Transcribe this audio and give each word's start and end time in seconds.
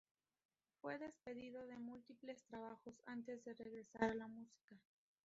Fue 0.81 0.97
despedido 0.97 1.63
de 1.67 1.77
múltiples 1.77 2.43
trabajos, 2.47 2.99
antes 3.05 3.45
de 3.45 3.53
regresar 3.53 4.05
a 4.05 4.15
la 4.15 4.27
música. 4.27 4.81